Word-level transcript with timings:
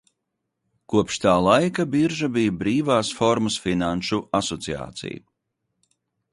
"Kopš 0.93 1.19
tā 1.25 1.33
laika 1.47 1.85
birža 1.97 2.31
bija 2.39 2.55
"brīvas 2.63 3.13
formas" 3.21 3.61
finanšu 3.69 4.23
asociācija." 4.43 5.25